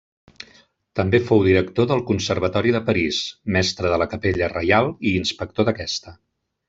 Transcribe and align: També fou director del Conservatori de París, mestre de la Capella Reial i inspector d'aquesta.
També 0.99 1.17
fou 1.25 1.43
director 1.47 1.87
del 1.91 2.01
Conservatori 2.07 2.73
de 2.77 2.81
París, 2.87 3.19
mestre 3.59 3.93
de 3.93 4.01
la 4.05 4.09
Capella 4.15 4.49
Reial 4.55 4.91
i 5.11 5.13
inspector 5.19 5.69
d'aquesta. 5.69 6.17